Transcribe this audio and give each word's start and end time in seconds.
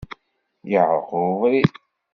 Iεreq 0.71 1.09
ubrid. 1.21 1.73